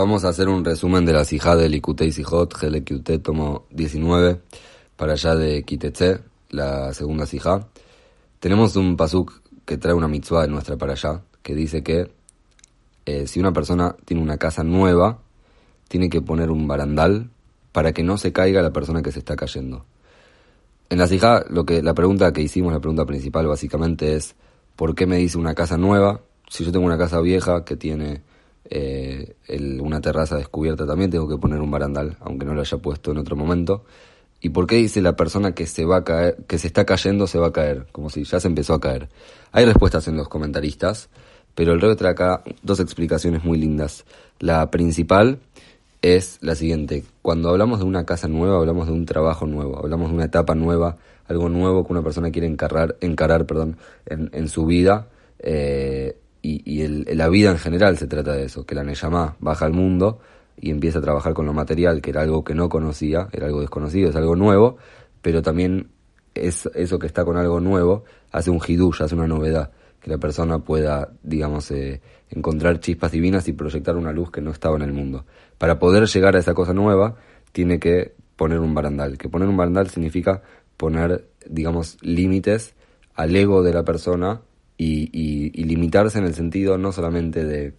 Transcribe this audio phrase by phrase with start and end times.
[0.00, 4.40] Vamos a hacer un resumen de la Sijá de Likutei Sijot, GLQT, tomo 19,
[4.96, 7.68] para allá de Kitetse, la segunda Sijá.
[8.38, 12.10] Tenemos un pasuk que trae una mitzvah en nuestra para allá, que dice que
[13.04, 15.18] eh, si una persona tiene una casa nueva,
[15.86, 17.28] tiene que poner un barandal
[17.70, 19.84] para que no se caiga la persona que se está cayendo.
[20.88, 24.34] En la Sijá, lo que, la pregunta que hicimos, la pregunta principal básicamente es,
[24.76, 26.22] ¿por qué me dice una casa nueva?
[26.48, 28.22] Si yo tengo una casa vieja que tiene
[28.64, 29.34] eh,
[29.80, 33.18] una terraza descubierta también tengo que poner un barandal, aunque no lo haya puesto en
[33.18, 33.84] otro momento.
[34.40, 37.26] ¿Y por qué dice la persona que se va a caer, que se está cayendo
[37.26, 37.86] se va a caer?
[37.92, 39.08] Como si ya se empezó a caer.
[39.52, 41.10] Hay respuestas en los comentaristas,
[41.54, 44.04] pero el rey trae acá dos explicaciones muy lindas.
[44.38, 45.40] La principal
[46.00, 47.04] es la siguiente.
[47.20, 50.54] Cuando hablamos de una casa nueva, hablamos de un trabajo nuevo, hablamos de una etapa
[50.54, 50.96] nueva,
[51.28, 55.08] algo nuevo que una persona quiere encarar, encarar perdón, en, en su vida.
[55.38, 59.66] Eh, y, el, la vida en general se trata de eso, que la Neyamá baja
[59.66, 60.20] al mundo
[60.56, 63.60] y empieza a trabajar con lo material, que era algo que no conocía, era algo
[63.60, 64.76] desconocido, es algo nuevo,
[65.22, 65.90] pero también
[66.34, 70.18] es eso que está con algo nuevo hace un hidush, hace una novedad, que la
[70.18, 74.82] persona pueda, digamos, eh, encontrar chispas divinas y proyectar una luz que no estaba en
[74.82, 75.26] el mundo.
[75.58, 77.16] Para poder llegar a esa cosa nueva,
[77.52, 80.42] tiene que poner un barandal, que poner un barandal significa
[80.76, 82.74] poner, digamos, límites
[83.14, 84.40] al ego de la persona
[84.82, 87.74] y, limitarse en el sentido no solamente de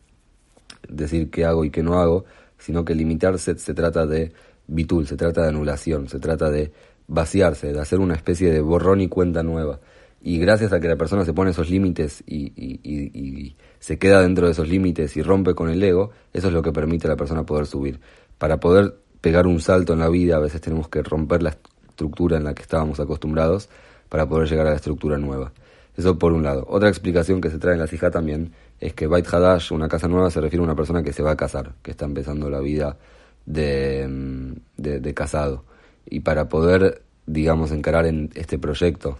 [0.88, 2.26] decir qué hago y qué no hago,
[2.58, 4.32] sino que limitarse se trata de
[4.68, 6.72] bitul, se trata de anulación, se trata de
[7.08, 9.80] vaciarse, de hacer una especie de borrón y cuenta nueva.
[10.24, 14.46] Y gracias a que la persona se pone esos límites y, y, se queda dentro
[14.46, 17.16] de esos límites y rompe con el ego, eso es lo que permite a la
[17.16, 18.00] persona poder subir.
[18.38, 21.58] Para poder pegar un salto en la vida, a veces tenemos que romper la
[21.90, 23.70] estructura en la que estábamos acostumbrados
[24.08, 25.52] para poder llegar a la estructura nueva.
[25.95, 26.66] Eso por un lado.
[26.70, 30.08] Otra explicación que se trae en la Sijá también es que Bait Hadash, una casa
[30.08, 32.59] nueva, se refiere a una persona que se va a casar, que está empezando la
[32.59, 32.97] vida
[33.45, 35.66] de, mm, de, casado.
[36.09, 39.19] Y para poder, digamos, encarar en este proyecto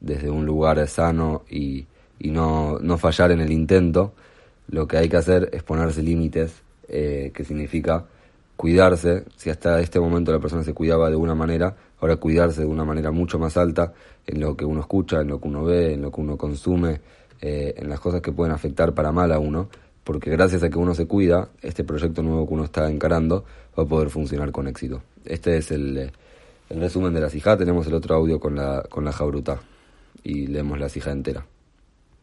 [0.00, 1.86] desde un lugar sano y,
[2.18, 4.12] y no, no fallar en el intento,
[4.68, 8.06] lo que hay que hacer es ponerse límites, eh, que significa
[8.62, 9.24] cuidarse.
[9.34, 12.84] Si hasta este momento la persona se cuidaba de una manera, ahora cuidarse de una
[12.84, 13.92] manera mucho más alta
[14.24, 17.00] en lo que uno escucha, en lo que uno ve, en lo que uno consume,
[17.40, 19.68] eh, en las cosas que pueden afectar para mal a uno,
[20.04, 23.44] porque gracias a que uno se cuida, este proyecto nuevo que uno está encarando
[23.76, 25.02] va a poder funcionar con éxito.
[25.24, 26.12] Este es el,
[26.70, 29.60] el resumen de la cija, tenemos el otro audio con la, con la jabruta
[30.22, 31.44] y leemos la cija entera.